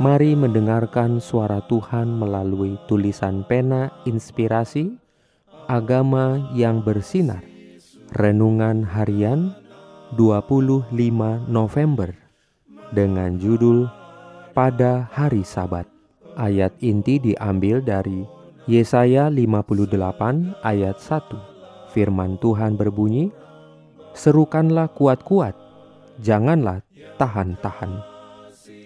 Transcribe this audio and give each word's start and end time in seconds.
Mari 0.00 0.32
mendengarkan 0.32 1.20
suara 1.20 1.60
Tuhan 1.68 2.16
melalui 2.16 2.80
tulisan 2.88 3.44
pena 3.44 3.92
inspirasi 4.08 4.96
Agama 5.68 6.48
yang 6.56 6.80
bersinar. 6.80 7.44
Renungan 8.16 8.88
harian 8.88 9.52
25 10.16 10.96
November 11.44 12.08
Dengan 12.88 13.36
judul 13.36 13.88
Pada 14.56 15.12
Hari 15.12 15.44
Sabat 15.44 15.84
Ayat 16.40 16.72
inti 16.80 17.20
diambil 17.20 17.84
dari 17.84 18.24
Yesaya 18.64 19.28
58 19.28 19.92
ayat 20.64 20.96
1 20.96 21.92
Firman 21.92 22.40
Tuhan 22.40 22.80
berbunyi 22.80 23.32
Serukanlah 24.12 24.92
kuat-kuat 24.92 25.56
Janganlah 26.20 26.84
tahan-tahan 27.16 28.11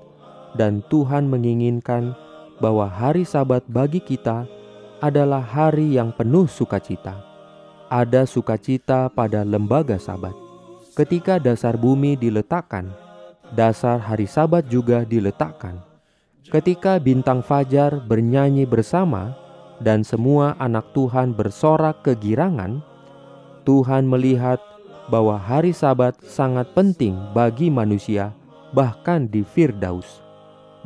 dan 0.59 0.83
Tuhan 0.91 1.31
menginginkan 1.31 2.15
bahwa 2.59 2.91
hari 2.91 3.23
Sabat 3.23 3.63
bagi 3.71 4.03
kita 4.03 4.45
adalah 5.01 5.41
hari 5.41 5.97
yang 5.97 6.13
penuh 6.13 6.51
sukacita. 6.51 7.17
Ada 7.91 8.27
sukacita 8.27 9.11
pada 9.11 9.43
lembaga 9.43 9.97
Sabat. 9.97 10.35
Ketika 10.95 11.39
dasar 11.41 11.79
bumi 11.79 12.19
diletakkan, 12.19 12.91
dasar 13.55 14.03
hari 14.03 14.27
Sabat 14.27 14.67
juga 14.69 15.07
diletakkan. 15.07 15.81
Ketika 16.51 16.99
bintang 16.99 17.47
fajar 17.47 18.03
bernyanyi 18.03 18.67
bersama 18.67 19.39
dan 19.79 20.03
semua 20.03 20.59
anak 20.59 20.91
Tuhan 20.93 21.33
bersorak 21.33 22.03
kegirangan, 22.03 22.83
Tuhan 23.63 24.05
melihat 24.11 24.59
bahwa 25.11 25.35
hari 25.35 25.75
Sabat 25.75 26.15
sangat 26.23 26.71
penting 26.73 27.19
bagi 27.35 27.67
manusia, 27.67 28.31
bahkan 28.71 29.27
di 29.27 29.43
Firdaus. 29.43 30.23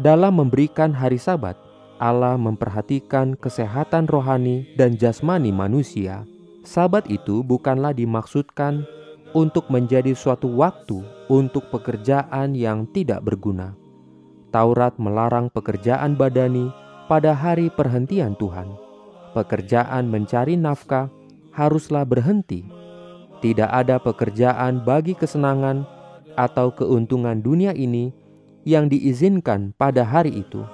Dalam 0.01 0.41
memberikan 0.41 0.91
hari 0.91 1.21
Sabat, 1.21 1.55
Allah 2.01 2.35
memperhatikan 2.35 3.39
kesehatan 3.39 4.11
rohani 4.11 4.67
dan 4.75 4.99
jasmani 4.99 5.55
manusia. 5.55 6.27
Sabat 6.65 7.07
itu 7.13 7.45
bukanlah 7.45 7.93
dimaksudkan 7.93 8.83
untuk 9.37 9.69
menjadi 9.69 10.17
suatu 10.17 10.49
waktu 10.59 11.05
untuk 11.29 11.69
pekerjaan 11.69 12.57
yang 12.57 12.89
tidak 12.91 13.23
berguna. 13.23 13.77
Taurat 14.51 14.97
melarang 14.97 15.53
pekerjaan 15.53 16.17
badani 16.17 16.73
pada 17.07 17.37
hari 17.37 17.69
perhentian 17.69 18.33
Tuhan. 18.41 18.73
Pekerjaan 19.37 20.09
mencari 20.09 20.55
nafkah 20.55 21.11
haruslah 21.51 22.07
berhenti 22.07 22.84
tidak 23.45 23.69
ada 23.69 24.01
pekerjaan 24.01 24.81
bagi 24.81 25.13
kesenangan 25.13 25.85
atau 26.33 26.73
keuntungan 26.73 27.45
dunia 27.45 27.77
ini 27.77 28.09
yang 28.65 28.89
diizinkan 28.89 29.77
pada 29.77 30.01
hari 30.01 30.33
itu. 30.41 30.65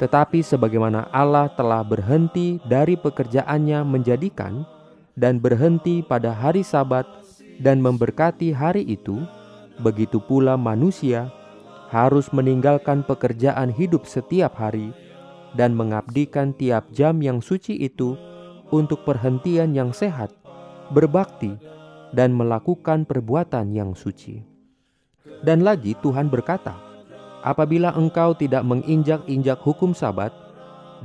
Tetapi 0.00 0.40
sebagaimana 0.40 1.12
Allah 1.12 1.52
telah 1.52 1.84
berhenti 1.84 2.56
dari 2.64 2.96
pekerjaannya 2.96 3.84
menjadikan 3.84 4.64
dan 5.12 5.36
berhenti 5.36 6.00
pada 6.00 6.32
hari 6.32 6.64
Sabat 6.64 7.04
dan 7.60 7.84
memberkati 7.84 8.48
hari 8.56 8.80
itu, 8.88 9.20
begitu 9.84 10.24
pula 10.24 10.56
manusia 10.56 11.28
harus 11.92 12.32
meninggalkan 12.32 13.04
pekerjaan 13.04 13.68
hidup 13.68 14.08
setiap 14.08 14.56
hari 14.56 14.96
dan 15.52 15.76
mengabdikan 15.76 16.56
tiap 16.56 16.88
jam 16.96 17.20
yang 17.20 17.44
suci 17.44 17.76
itu 17.76 18.16
untuk 18.72 19.04
perhentian 19.04 19.76
yang 19.76 19.92
sehat, 19.92 20.32
berbakti, 20.96 21.60
dan 22.10 22.34
melakukan 22.34 23.06
perbuatan 23.06 23.70
yang 23.74 23.94
suci. 23.94 24.42
Dan 25.40 25.64
lagi 25.64 25.96
Tuhan 26.02 26.28
berkata, 26.28 26.76
"Apabila 27.40 27.94
engkau 27.96 28.36
tidak 28.36 28.66
menginjak-injak 28.66 29.62
hukum 29.62 29.96
Sabat 29.96 30.34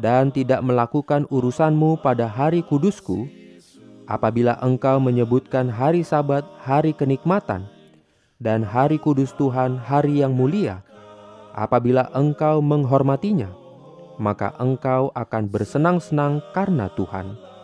dan 0.02 0.34
tidak 0.34 0.60
melakukan 0.60 1.24
urusanmu 1.32 2.04
pada 2.04 2.28
hari 2.28 2.66
kudusku, 2.66 3.30
apabila 4.10 4.60
engkau 4.60 5.00
menyebutkan 5.00 5.72
hari 5.72 6.04
Sabat 6.04 6.44
hari 6.60 6.92
kenikmatan 6.92 7.66
dan 8.44 8.66
hari 8.66 9.00
kudus 9.00 9.32
Tuhan 9.40 9.80
hari 9.80 10.20
yang 10.20 10.36
mulia, 10.36 10.84
apabila 11.56 12.12
engkau 12.12 12.60
menghormatinya, 12.60 13.48
maka 14.20 14.52
engkau 14.60 15.16
akan 15.16 15.48
bersenang-senang 15.48 16.44
karena 16.52 16.92
Tuhan." 16.98 17.55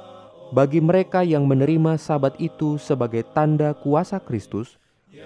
Bagi 0.51 0.83
mereka 0.83 1.23
yang 1.23 1.47
menerima 1.47 1.95
sabat 1.95 2.35
itu 2.37 2.75
sebagai 2.75 3.23
tanda 3.31 3.71
kuasa 3.71 4.19
Kristus 4.19 4.75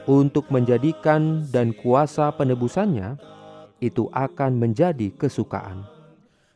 untuk 0.06 0.54
menjadikan 0.54 1.46
dan 1.50 1.74
kuasa 1.74 2.30
penebusannya, 2.30 3.18
itu 3.82 4.06
akan 4.14 4.58
menjadi 4.58 5.10
kesukaan. 5.18 5.86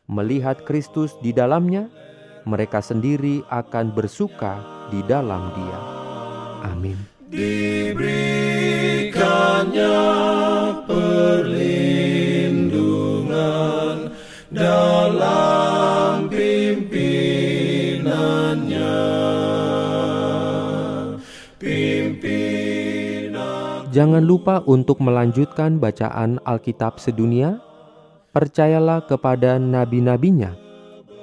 Melihat 0.06 0.62
Kristus 0.66 1.14
di 1.22 1.34
dalamnya, 1.34 1.90
mereka 2.46 2.82
sendiri 2.82 3.42
akan 3.50 3.94
bersuka 3.94 4.62
di 4.90 5.02
dalam 5.06 5.50
Dia. 5.54 5.78
Amin. 6.70 6.98
Diberikannya 7.30 8.39
Jangan 23.90 24.22
lupa 24.22 24.62
untuk 24.70 25.02
melanjutkan 25.02 25.82
bacaan 25.82 26.38
Alkitab 26.46 27.02
sedunia. 27.02 27.58
Percayalah 28.30 29.02
kepada 29.10 29.58
nabi-nabinya 29.58 30.54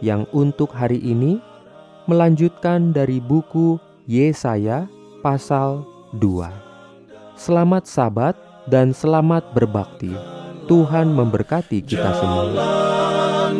yang 0.03 0.28
untuk 0.35 0.75
hari 0.75 1.00
ini 1.00 1.40
melanjutkan 2.12 2.91
dari 2.91 3.24
buku 3.24 3.79
Yesaya 4.03 4.91
pasal 5.24 5.88
2. 6.19 7.40
Selamat 7.40 7.88
sabat 7.88 8.35
dan 8.68 8.91
selamat 8.91 9.56
berbakti. 9.56 10.12
Tuhan 10.68 11.16
memberkati 11.16 11.79
kita 11.88 12.11
semua. 12.20 12.52
Jalan 12.52 13.58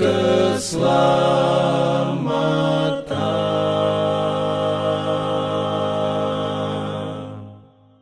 keselamatan. 0.00 1.39